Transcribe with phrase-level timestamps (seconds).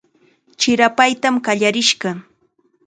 [0.59, 2.11] Chirapaytam qallarishqa.